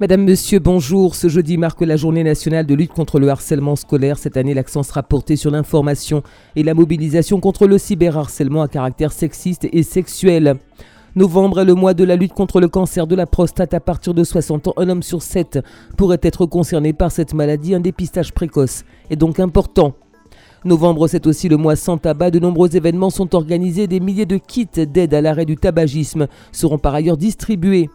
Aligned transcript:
Madame, 0.00 0.24
Monsieur, 0.24 0.60
bonjour. 0.60 1.14
Ce 1.14 1.28
jeudi 1.28 1.58
marque 1.58 1.82
la 1.82 1.96
journée 1.96 2.24
nationale 2.24 2.64
de 2.64 2.74
lutte 2.74 2.94
contre 2.94 3.20
le 3.20 3.28
harcèlement 3.28 3.76
scolaire. 3.76 4.16
Cette 4.16 4.38
année, 4.38 4.54
l'accent 4.54 4.82
sera 4.82 5.02
porté 5.02 5.36
sur 5.36 5.50
l'information 5.50 6.22
et 6.56 6.62
la 6.62 6.72
mobilisation 6.72 7.38
contre 7.38 7.66
le 7.66 7.76
cyberharcèlement 7.76 8.62
à 8.62 8.68
caractère 8.68 9.12
sexiste 9.12 9.68
et 9.70 9.82
sexuel. 9.82 10.56
Novembre 11.16 11.60
est 11.60 11.64
le 11.66 11.74
mois 11.74 11.92
de 11.92 12.04
la 12.04 12.16
lutte 12.16 12.32
contre 12.32 12.62
le 12.62 12.68
cancer 12.68 13.06
de 13.06 13.14
la 13.14 13.26
prostate. 13.26 13.74
À 13.74 13.80
partir 13.80 14.14
de 14.14 14.24
60 14.24 14.68
ans, 14.68 14.74
un 14.78 14.88
homme 14.88 15.02
sur 15.02 15.20
7 15.20 15.58
pourrait 15.98 16.20
être 16.22 16.46
concerné 16.46 16.94
par 16.94 17.12
cette 17.12 17.34
maladie. 17.34 17.74
Un 17.74 17.80
dépistage 17.80 18.32
précoce 18.32 18.84
est 19.10 19.16
donc 19.16 19.38
important. 19.38 19.92
Novembre, 20.64 21.08
c'est 21.08 21.26
aussi 21.26 21.50
le 21.50 21.58
mois 21.58 21.76
sans 21.76 21.98
tabac. 21.98 22.30
De 22.30 22.38
nombreux 22.38 22.74
événements 22.74 23.10
sont 23.10 23.34
organisés. 23.34 23.86
Des 23.86 24.00
milliers 24.00 24.24
de 24.24 24.38
kits 24.38 24.66
d'aide 24.66 25.12
à 25.12 25.20
l'arrêt 25.20 25.44
du 25.44 25.56
tabagisme 25.56 26.26
seront 26.52 26.78
par 26.78 26.94
ailleurs 26.94 27.18
distribués. 27.18 27.90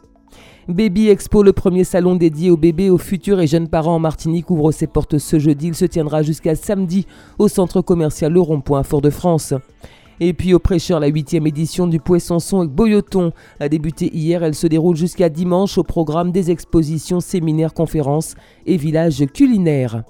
Baby 0.68 1.10
Expo, 1.10 1.44
le 1.44 1.54
premier 1.54 1.84
salon 1.84 2.16
dédié 2.16 2.50
aux 2.50 2.58
bébés, 2.58 2.90
aux 2.90 2.98
futurs 2.98 3.40
et 3.40 3.46
jeunes 3.46 3.68
parents 3.68 3.96
en 3.96 4.00
Martinique, 4.00 4.50
ouvre 4.50 4.72
ses 4.72 4.88
portes 4.88 5.20
ce 5.20 5.38
jeudi. 5.38 5.68
Il 5.68 5.76
se 5.76 5.86
tiendra 5.86 6.24
jusqu'à 6.24 6.56
samedi 6.56 7.06
au 7.38 7.48
centre 7.48 7.82
commercial 7.82 8.34
Le 8.34 8.42
Rond-Point 8.42 8.82
Fort-de-France. 8.82 9.54
Et 10.20 10.34
puis 10.34 10.56
au 10.56 10.60
prêcheur, 10.60 11.00
la 11.00 11.08
huitième 11.08 11.46
édition 11.46 11.86
du 11.86 12.00
Poissonson 12.00 12.62
avec 12.62 12.72
Boyoton 12.72 13.32
a 13.60 13.70
débuté 13.70 14.10
hier. 14.12 14.44
Elle 14.44 14.56
se 14.56 14.66
déroule 14.66 14.96
jusqu'à 14.96 15.30
dimanche 15.30 15.78
au 15.78 15.84
programme 15.84 16.32
des 16.32 16.50
expositions, 16.50 17.20
séminaires, 17.20 17.76
conférences 17.76 18.34
et 18.66 18.78
villages 18.78 19.24
culinaires. 19.34 20.04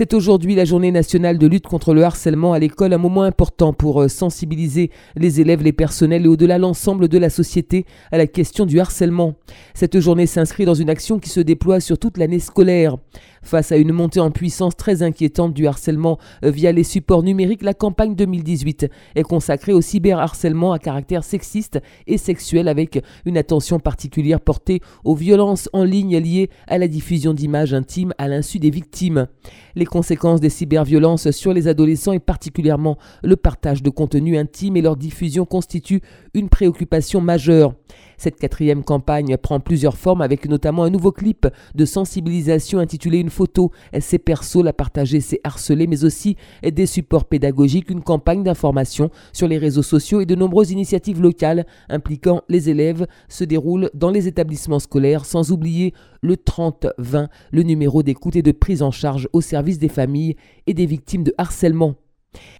C'est 0.00 0.14
aujourd'hui 0.14 0.54
la 0.54 0.64
journée 0.64 0.92
nationale 0.92 1.36
de 1.36 1.46
lutte 1.46 1.66
contre 1.66 1.92
le 1.92 2.02
harcèlement 2.02 2.54
à 2.54 2.58
l'école, 2.58 2.94
un 2.94 2.96
moment 2.96 3.24
important 3.24 3.74
pour 3.74 4.00
euh, 4.00 4.08
sensibiliser 4.08 4.90
les 5.14 5.42
élèves, 5.42 5.62
les 5.62 5.74
personnels 5.74 6.24
et 6.24 6.26
au-delà 6.26 6.56
l'ensemble 6.56 7.06
de 7.06 7.18
la 7.18 7.28
société 7.28 7.84
à 8.10 8.16
la 8.16 8.26
question 8.26 8.64
du 8.64 8.80
harcèlement. 8.80 9.34
Cette 9.74 10.00
journée 10.00 10.24
s'inscrit 10.24 10.64
dans 10.64 10.72
une 10.72 10.88
action 10.88 11.18
qui 11.18 11.28
se 11.28 11.40
déploie 11.40 11.80
sur 11.80 11.98
toute 11.98 12.16
l'année 12.16 12.38
scolaire. 12.38 12.96
Face 13.42 13.72
à 13.72 13.76
une 13.76 13.92
montée 13.92 14.20
en 14.20 14.30
puissance 14.30 14.76
très 14.76 15.02
inquiétante 15.02 15.54
du 15.54 15.66
harcèlement 15.66 16.18
euh, 16.44 16.50
via 16.50 16.72
les 16.72 16.84
supports 16.84 17.22
numériques, 17.22 17.62
la 17.62 17.74
campagne 17.74 18.14
2018 18.14 18.86
est 19.14 19.22
consacrée 19.22 19.72
au 19.72 19.80
cyberharcèlement 19.80 20.72
à 20.72 20.78
caractère 20.78 21.24
sexiste 21.24 21.80
et 22.06 22.18
sexuel 22.18 22.68
avec 22.68 23.02
une 23.24 23.38
attention 23.38 23.80
particulière 23.80 24.40
portée 24.40 24.80
aux 25.04 25.14
violences 25.14 25.70
en 25.72 25.84
ligne 25.84 26.18
liées 26.18 26.50
à 26.66 26.76
la 26.76 26.86
diffusion 26.86 27.32
d'images 27.32 27.72
intimes 27.72 28.12
à 28.18 28.28
l'insu 28.28 28.58
des 28.58 28.70
victimes. 28.70 29.26
Les 29.74 29.86
conséquences 29.86 30.40
des 30.40 30.50
cyberviolences 30.50 31.30
sur 31.30 31.54
les 31.54 31.66
adolescents 31.66 32.12
et 32.12 32.18
particulièrement 32.18 32.98
le 33.22 33.36
partage 33.36 33.82
de 33.82 33.90
contenus 33.90 34.38
intimes 34.38 34.76
et 34.76 34.82
leur 34.82 34.96
diffusion 34.96 35.46
constituent 35.46 36.02
une 36.34 36.50
préoccupation 36.50 37.20
majeure. 37.20 37.74
Cette 38.20 38.38
quatrième 38.38 38.84
campagne 38.84 39.38
prend 39.38 39.60
plusieurs 39.60 39.96
formes 39.96 40.20
avec 40.20 40.46
notamment 40.46 40.82
un 40.82 40.90
nouveau 40.90 41.10
clip 41.10 41.48
de 41.74 41.84
sensibilisation 41.86 42.78
intitulé 42.78 43.16
Une 43.16 43.30
photo, 43.30 43.72
c'est 43.98 44.18
perso, 44.18 44.62
la 44.62 44.74
partager, 44.74 45.20
c'est 45.20 45.40
harceler, 45.42 45.86
mais 45.86 46.04
aussi 46.04 46.36
des 46.62 46.84
supports 46.84 47.24
pédagogiques, 47.24 47.88
une 47.88 48.02
campagne 48.02 48.42
d'information 48.42 49.10
sur 49.32 49.48
les 49.48 49.56
réseaux 49.56 49.82
sociaux 49.82 50.20
et 50.20 50.26
de 50.26 50.34
nombreuses 50.34 50.70
initiatives 50.70 51.22
locales 51.22 51.64
impliquant 51.88 52.42
les 52.50 52.68
élèves 52.68 53.06
se 53.30 53.44
déroulent 53.44 53.88
dans 53.94 54.10
les 54.10 54.28
établissements 54.28 54.80
scolaires, 54.80 55.24
sans 55.24 55.50
oublier 55.50 55.94
le 56.20 56.34
30-20, 56.34 57.28
le 57.52 57.62
numéro 57.62 58.02
d'écoute 58.02 58.36
et 58.36 58.42
de 58.42 58.52
prise 58.52 58.82
en 58.82 58.90
charge 58.90 59.30
au 59.32 59.40
service 59.40 59.78
des 59.78 59.88
familles 59.88 60.36
et 60.66 60.74
des 60.74 60.84
victimes 60.84 61.24
de 61.24 61.32
harcèlement. 61.38 61.94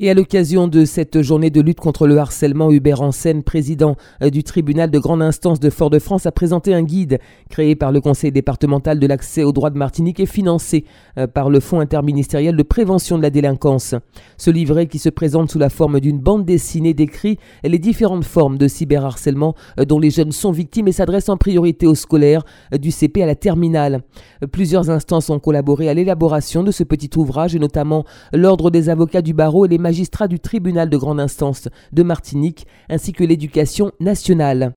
Et 0.01 0.11
à 0.11 0.15
l'occasion 0.15 0.67
de 0.67 0.85
cette 0.85 1.23
journée 1.23 1.51
de 1.51 1.61
lutte 1.61 1.79
contre 1.79 2.07
le 2.07 2.19
harcèlement, 2.19 2.73
Hubert 2.73 3.03
Ansen, 3.03 3.43
président 3.43 3.97
euh, 4.23 4.31
du 4.31 4.43
tribunal 4.43 4.91
de 4.91 4.99
grande 4.99 5.23
instance 5.23 5.61
de 5.61 5.71
Fort-de-France, 5.71 6.27
a 6.27 6.33
présenté 6.33 6.75
un 6.75 6.83
guide 6.83 7.19
créé 7.51 7.77
par 7.77 7.93
le 7.93 8.01
conseil 8.01 8.33
départemental 8.33 8.99
de 8.99 9.07
l'accès 9.07 9.45
aux 9.45 9.53
droits 9.53 9.71
de 9.71 9.79
Martinique 9.79 10.19
et 10.19 10.27
financé 10.27 10.85
euh, 11.19 11.27
par 11.27 11.51
le 11.51 11.61
Fonds 11.61 11.81
interministériel 11.81 12.57
de 12.57 12.63
prévention 12.63 13.17
de 13.19 13.23
la 13.23 13.31
délinquance. 13.31 13.95
Ce 14.39 14.51
livret, 14.51 14.87
qui 14.87 14.99
se 14.99 15.09
présente 15.09 15.51
sous 15.51 15.59
la 15.59 15.69
forme 15.69 16.01
d'une 16.01 16.19
bande 16.19 16.45
dessinée, 16.45 16.95
décrit 16.95 17.39
les 17.63 17.79
différentes 17.79 18.25
formes 18.25 18.59
de 18.59 18.67
cyberharcèlement 18.67 19.55
euh, 19.79 19.85
dont 19.85 20.01
les 20.01 20.11
jeunes 20.11 20.33
sont 20.33 20.51
victimes 20.51 20.89
et 20.89 20.93
s'adresse 20.93 21.29
en 21.29 21.37
priorité 21.37 21.87
aux 21.87 21.95
scolaires 21.95 22.43
du 22.73 22.91
CP 22.91 23.23
à 23.23 23.27
la 23.27 23.37
terminale. 23.37 24.03
Plusieurs 24.51 24.91
instances 24.91 25.31
ont 25.31 25.39
collaboré 25.39 25.89
à 25.89 25.95
l'élaboration 25.95 26.63
de 26.63 26.71
ce 26.71 26.83
petit 26.83 27.11
ouvrage 27.17 27.55
et 27.55 27.59
notamment 27.59 28.05
l'Ordre 28.33 28.71
des 28.71 28.89
avocats 28.89 29.23
du 29.23 29.35
barreau 29.35 29.60
les 29.67 29.79
magistrats 29.79 30.29
du 30.29 30.41
tribunal 30.41 30.91
de 30.91 30.97
grande 30.97 31.21
instance 31.21 31.69
de 31.93 32.03
Martinique, 32.03 32.67
ainsi 32.89 33.13
que 33.13 33.25
l'éducation 33.25 33.93
nationale. 34.01 34.75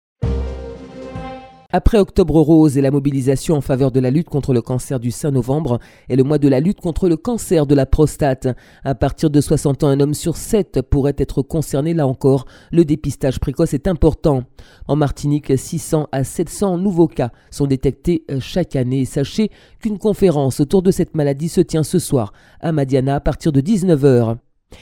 Après 1.76 1.98
Octobre 1.98 2.40
Rose 2.40 2.78
et 2.78 2.82
la 2.82 2.92
mobilisation 2.92 3.56
en 3.56 3.62
faveur 3.62 3.92
de 3.92 4.00
la 4.00 4.12
lutte 4.12 4.30
contre 4.30 4.54
le 4.54 4.62
cancer 4.62 5.00
du 5.00 5.10
sein 5.10 5.32
novembre 5.32 5.80
et 6.08 6.16
le 6.16 6.24
mois 6.24 6.38
de 6.38 6.48
la 6.48 6.60
lutte 6.60 6.80
contre 6.80 7.10
le 7.10 7.18
cancer 7.18 7.66
de 7.66 7.74
la 7.74 7.88
prostate. 7.88 8.48
À 8.84 8.94
partir 8.94 9.32
de 9.32 9.42
60 9.42 9.84
ans, 9.84 9.88
un 9.88 10.00
homme 10.00 10.14
sur 10.14 10.38
7 10.38 10.84
pourrait 10.84 11.16
être 11.18 11.42
concerné. 11.42 11.96
Là 11.96 12.06
encore, 12.06 12.46
le 12.72 12.86
dépistage 12.86 13.40
précoce 13.40 13.74
est 13.74 13.88
important. 13.88 14.44
En 14.88 14.96
Martinique, 14.96 15.58
600 15.58 16.10
à 16.12 16.24
700 16.24 16.78
nouveaux 16.78 17.08
cas 17.08 17.32
sont 17.50 17.66
détectés 17.66 18.24
euh, 18.30 18.40
chaque 18.40 18.76
année. 18.76 19.06
Sachez 19.06 19.50
qu'une 19.82 19.98
conférence 19.98 20.60
autour 20.60 20.84
de 20.84 20.92
cette 20.92 21.16
maladie 21.16 21.50
se 21.50 21.62
tient 21.62 21.82
ce 21.82 21.98
soir 21.98 22.34
à 22.60 22.72
Madiana 22.72 23.16
à 23.16 23.20
partir 23.20 23.52
de 23.52 23.62
19h. 23.62 24.38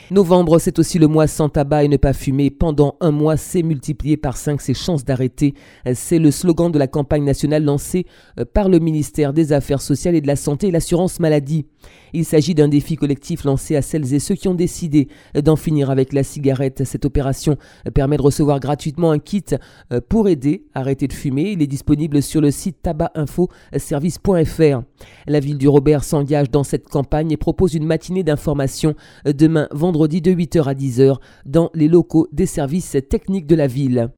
Novembre, 0.10 0.60
c'est 0.60 0.80
aussi 0.80 1.00
le 1.00 1.08
mois 1.08 1.28
sans 1.28 1.50
tabac 1.50 1.84
et 1.84 1.88
ne 1.88 1.98
pas 1.98 2.14
fumer. 2.14 2.50
Pendant 2.50 2.96
un 3.00 3.12
mois, 3.12 3.38
c'est 3.38 3.64
multiplié 3.64 4.18
par 4.18 4.38
5 4.38 4.62
ses 4.62 4.74
chances 4.74 5.06
d'arrêter. 5.06 5.54
C'est 5.94 6.20
le 6.20 6.32
slogan 6.32 6.72
de 6.72 6.80
la 6.80 6.88
campagne 6.88 7.24
nationale 7.24 7.64
lancée 7.64 8.06
euh, 8.40 8.46
par 8.46 8.70
le 8.70 8.80
ministère 8.80 9.34
des 9.34 9.54
Affaires 9.54 9.82
sociales 9.82 10.16
et 10.16 10.22
de 10.22 10.28
la 10.28 10.36
Santé 10.36 10.68
et 10.68 10.72
l'Assurance 10.72 11.20
Maladie. 11.20 11.66
Il 12.14 12.26
s'agit 12.26 12.56
d'un 12.56 12.68
défi 12.68 12.96
collectif 12.96 13.44
lancé 13.44 13.76
à 13.76 13.82
celles 13.82 14.14
et 14.14 14.20
ceux 14.20 14.36
qui 14.36 14.48
ont 14.48 14.54
décidé 14.54 15.08
d'en 15.34 15.56
finir 15.56 15.90
avec 15.90 16.14
la 16.14 16.24
cigarette. 16.24 16.84
Cette 16.84 17.06
opération 17.06 17.58
permet 17.94 18.18
de 18.18 18.22
recevoir 18.22 18.60
gratuitement 18.60 19.12
un 19.12 19.20
kit 19.20 19.44
euh, 19.92 20.02
pour 20.08 20.28
aider 20.28 20.66
à 20.74 20.82
arrêter 20.82 21.08
de 21.08 21.14
fumer. 21.14 21.52
Il 21.52 21.62
est 21.62 21.68
disponible 21.68 22.22
sur 22.22 22.42
le 22.42 22.52
site 22.52 22.82
tabacinfoservice.fr. 22.82 24.82
La 25.28 25.40
ville 25.40 25.58
du 25.58 25.68
Robert 25.68 26.04
s'engage 26.04 26.52
dans 26.52 26.64
cette 26.64 26.88
campagne 26.88 27.32
et 27.32 27.38
propose 27.38 27.74
une 27.74 27.86
matinée 27.86 28.24
d'information 28.24 28.96
euh, 29.28 29.34
demain 29.34 29.68
vendredi 29.72 30.22
de 30.22 30.32
8h 30.32 30.64
à 30.64 30.74
10h 30.74 31.18
dans 31.46 31.70
les 31.74 31.88
locaux 31.88 32.28
des 32.32 32.46
services 32.46 32.98
techniques 33.10 33.48
de 33.48 33.56
la 33.56 33.68
ville. 33.68 34.12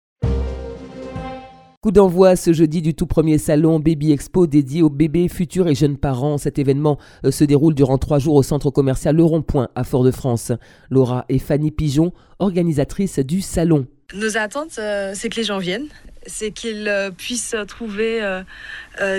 Coup 1.83 1.91
d'envoi 1.91 2.37
ce 2.37 2.53
jeudi 2.53 2.81
du 2.81 2.93
tout 2.93 3.07
premier 3.07 3.37
salon 3.37 3.77
Baby 3.77 4.13
Expo 4.13 4.47
dédié 4.47 4.81
aux 4.81 4.89
bébés, 4.89 5.27
futurs 5.27 5.67
et 5.67 5.75
jeunes 5.75 5.97
parents. 5.97 6.37
Cet 6.37 6.57
événement 6.57 6.97
euh, 7.25 7.31
se 7.31 7.43
déroule 7.43 7.75
durant 7.75 7.97
trois 7.97 8.19
jours 8.19 8.35
au 8.35 8.41
centre 8.41 8.69
commercial 8.69 9.17
Le 9.17 9.23
Rond-Point 9.25 9.67
à 9.75 9.83
Fort-de-France. 9.83 10.53
Laura 10.89 11.25
et 11.27 11.39
Fanny 11.39 11.71
Pigeon, 11.71 12.13
organisatrices 12.39 13.19
du 13.19 13.41
salon. 13.41 13.85
Nos 14.15 14.37
attentes, 14.37 14.79
euh, 14.79 15.11
c'est 15.13 15.27
que 15.27 15.35
les 15.35 15.43
gens 15.43 15.57
viennent, 15.57 15.89
c'est 16.25 16.51
qu'ils 16.51 16.87
euh, 16.87 17.11
puissent 17.11 17.53
trouver 17.67 18.21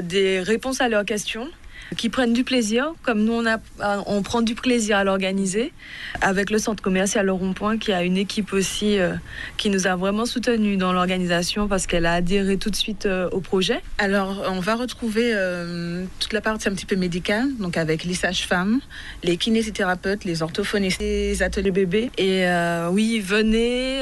des 0.02 0.40
réponses 0.40 0.80
à 0.80 0.88
leurs 0.88 1.04
questions 1.04 1.48
qui 1.96 2.08
prennent 2.08 2.32
du 2.32 2.44
plaisir, 2.44 2.92
comme 3.02 3.24
nous 3.24 3.32
on, 3.32 3.46
a, 3.46 3.58
on 4.06 4.22
prend 4.22 4.42
du 4.42 4.54
plaisir 4.54 4.98
à 4.98 5.04
l'organiser, 5.04 5.72
avec 6.20 6.50
le 6.50 6.58
centre 6.58 6.82
commercial 6.82 7.26
Le 7.26 7.32
Rond-Point 7.32 7.78
qui 7.78 7.92
a 7.92 8.02
une 8.02 8.16
équipe 8.16 8.52
aussi 8.52 8.98
euh, 8.98 9.14
qui 9.56 9.70
nous 9.70 9.86
a 9.86 9.96
vraiment 9.96 10.26
soutenus 10.26 10.78
dans 10.78 10.92
l'organisation 10.92 11.68
parce 11.68 11.86
qu'elle 11.86 12.06
a 12.06 12.14
adhéré 12.14 12.56
tout 12.56 12.70
de 12.70 12.76
suite 12.76 13.06
euh, 13.06 13.28
au 13.30 13.40
projet. 13.40 13.80
Alors 13.98 14.44
on 14.48 14.60
va 14.60 14.74
retrouver 14.74 15.32
euh, 15.34 16.04
toute 16.20 16.32
la 16.32 16.40
partie 16.40 16.68
un 16.68 16.72
petit 16.72 16.86
peu 16.86 16.96
médicale, 16.96 17.48
donc 17.58 17.76
avec 17.76 18.04
les 18.04 18.14
sages-femmes, 18.14 18.80
les 19.22 19.36
kinésithérapeutes, 19.36 20.24
les 20.24 20.42
orthophonistes, 20.42 21.00
les 21.00 21.42
ateliers 21.42 21.70
bébés. 21.70 22.10
Et 22.18 22.44
oui, 22.90 23.20
venez, 23.20 24.00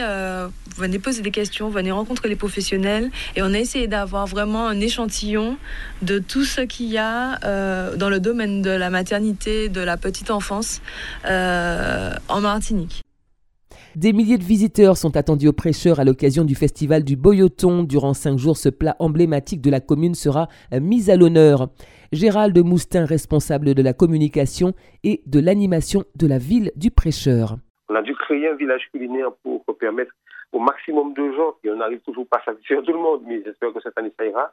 venez 0.76 0.98
poser 0.98 1.22
des 1.22 1.30
questions, 1.30 1.68
venez 1.68 1.90
rencontrer 1.90 2.28
les 2.28 2.36
professionnels. 2.36 3.10
Et 3.36 3.42
on 3.42 3.52
a 3.54 3.58
essayé 3.58 3.86
d'avoir 3.86 4.26
vraiment 4.26 4.66
un 4.66 4.80
échantillon 4.80 5.56
de 6.02 6.18
tout 6.18 6.44
ce 6.44 6.60
qu'il 6.62 6.86
y 6.86 6.98
a. 6.98 7.38
Euh, 7.82 7.96
dans 7.96 8.10
le 8.10 8.20
domaine 8.20 8.62
de 8.62 8.70
la 8.70 8.90
maternité, 8.90 9.68
de 9.68 9.80
la 9.80 9.96
petite 9.96 10.30
enfance 10.30 10.80
euh, 11.28 12.10
en 12.28 12.40
Martinique. 12.40 13.02
Des 13.94 14.12
milliers 14.12 14.38
de 14.38 14.44
visiteurs 14.44 14.96
sont 14.96 15.16
attendus 15.16 15.48
au 15.48 15.52
prêcheur 15.52 16.00
à 16.00 16.04
l'occasion 16.04 16.44
du 16.44 16.54
festival 16.54 17.04
du 17.04 17.16
Boyoton. 17.16 17.82
Durant 17.82 18.14
cinq 18.14 18.38
jours, 18.38 18.56
ce 18.56 18.70
plat 18.70 18.96
emblématique 18.98 19.60
de 19.60 19.70
la 19.70 19.80
commune 19.80 20.14
sera 20.14 20.48
euh, 20.72 20.80
mis 20.80 21.10
à 21.10 21.16
l'honneur. 21.16 21.68
Gérald 22.12 22.56
Moustin, 22.58 23.04
responsable 23.04 23.74
de 23.74 23.82
la 23.82 23.92
communication 23.92 24.72
et 25.04 25.22
de 25.26 25.40
l'animation 25.40 26.04
de 26.16 26.26
la 26.26 26.38
ville 26.38 26.70
du 26.76 26.90
prêcheur. 26.90 27.56
On 27.88 27.94
a 27.94 28.02
dû 28.02 28.14
créer 28.14 28.48
un 28.48 28.54
village 28.54 28.82
culinaire 28.92 29.28
pour 29.42 29.64
permettre 29.78 30.12
au 30.52 30.58
maximum 30.58 31.14
de 31.14 31.32
gens, 31.32 31.54
et 31.64 31.70
on 31.70 31.76
n'arrive 31.76 32.00
toujours 32.00 32.26
pas 32.26 32.38
à 32.38 32.44
satisfaire 32.44 32.82
tout 32.82 32.92
le 32.92 32.98
monde, 32.98 33.22
mais 33.26 33.42
j'espère 33.44 33.72
que 33.72 33.80
cette 33.82 33.96
année 33.96 34.12
ça 34.18 34.26
ira, 34.26 34.52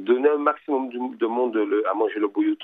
donner 0.00 0.28
un 0.28 0.38
maximum 0.38 0.88
de 0.90 1.26
monde 1.26 1.56
à 1.88 1.94
manger 1.94 2.18
le 2.18 2.28
bouillon 2.28 2.56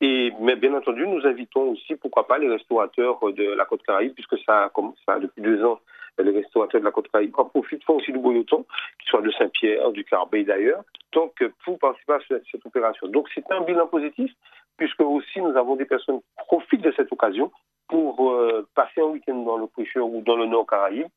Et, 0.00 0.32
mais 0.40 0.56
bien 0.56 0.74
entendu, 0.74 1.06
nous 1.06 1.26
invitons 1.26 1.72
aussi, 1.72 1.94
pourquoi 1.96 2.26
pas, 2.26 2.38
les 2.38 2.48
restaurateurs 2.48 3.20
de 3.32 3.54
la 3.54 3.64
Côte 3.64 3.82
Caraïbe, 3.82 4.14
puisque 4.14 4.38
ça, 4.44 4.70
comme 4.74 4.92
ça, 5.06 5.18
depuis 5.18 5.42
deux 5.42 5.62
ans, 5.64 5.78
les 6.18 6.30
restaurateurs 6.30 6.80
de 6.80 6.84
la 6.84 6.92
Côte 6.92 7.08
Caraïbe 7.10 7.34
en 7.38 7.44
profitent, 7.46 7.84
font 7.84 7.96
aussi 7.96 8.12
du 8.12 8.18
boyoton, 8.18 8.64
qu'ils 8.98 9.08
soient 9.08 9.22
de 9.22 9.30
Saint-Pierre, 9.32 9.90
du 9.92 10.04
Carbet 10.04 10.44
d'ailleurs, 10.44 10.82
donc 11.12 11.42
pour 11.64 11.78
participer 11.78 12.14
à 12.14 12.18
cette, 12.28 12.66
opération. 12.66 13.08
Donc 13.08 13.28
c'est 13.34 13.50
un 13.50 13.62
bilan 13.62 13.86
positif, 13.86 14.30
puisque 14.76 15.00
aussi 15.00 15.40
nous 15.40 15.56
avons 15.56 15.76
des 15.76 15.84
personnes 15.84 16.20
qui 16.20 16.44
profitent 16.46 16.82
de 16.82 16.92
cette 16.96 17.12
occasion 17.12 17.50
pour 17.88 18.30
euh, 18.30 18.66
passer 18.74 19.00
un 19.00 19.06
week-end 19.06 19.36
dans 19.36 19.56
le 19.56 19.66
Pêcheur 19.66 20.06
ou 20.06 20.22
dans 20.22 20.36
le 20.36 20.46
Nord 20.46 20.66
Caraïbe, 20.66 21.08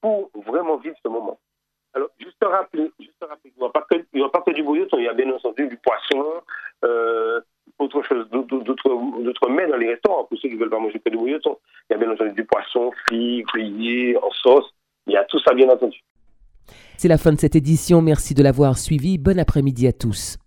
pour 0.00 0.30
vraiment 0.34 0.76
vivre 0.76 0.96
ce 1.02 1.08
moment. 1.08 1.38
Alors, 1.94 2.08
juste 2.18 2.42
un 2.42 2.48
rappeler, 2.48 2.90
il 3.44 3.52
n'y 4.14 4.22
a, 4.24 4.28
pas 4.28 4.40
que 4.40 4.52
du 4.52 4.62
boyoton, 4.62 4.98
il 4.98 5.04
y 5.04 5.08
a 5.08 5.12
bien 5.12 5.30
entendu 5.30 5.68
du 5.68 5.76
poisson, 5.76 6.24
euh, 6.84 7.40
autre 7.78 8.02
chose, 8.02 8.28
d'autres 8.30 9.48
mets 9.48 9.66
dans 9.66 9.76
les 9.76 9.88
restaurants, 9.88 10.24
pour 10.24 10.38
ceux 10.38 10.48
qui 10.48 10.54
ne 10.54 10.60
veulent 10.60 10.70
pas 10.70 10.78
manger 10.78 11.00
que 11.00 11.10
du 11.10 11.16
bouillon. 11.16 11.38
Il 11.44 11.92
y 11.92 11.94
a 11.94 11.98
bien 11.98 12.10
entendu 12.10 12.32
du 12.32 12.44
poisson, 12.44 12.90
frit, 13.06 13.42
grillé, 13.42 14.16
en 14.16 14.30
sauce. 14.30 14.72
Il 15.06 15.14
y 15.14 15.16
a 15.16 15.24
tout 15.24 15.38
ça, 15.40 15.54
bien 15.54 15.68
entendu. 15.68 15.98
C'est 16.96 17.08
la 17.08 17.18
fin 17.18 17.32
de 17.32 17.40
cette 17.40 17.56
édition. 17.56 18.00
Merci 18.02 18.34
de 18.34 18.42
l'avoir 18.42 18.78
suivi. 18.78 19.18
Bon 19.18 19.38
après-midi 19.38 19.88
à 19.88 19.92
tous. 19.92 20.38